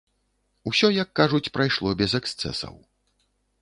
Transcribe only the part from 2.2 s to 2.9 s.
эксцэсаў.